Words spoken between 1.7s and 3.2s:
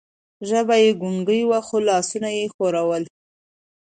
لاسونه یې ښورول.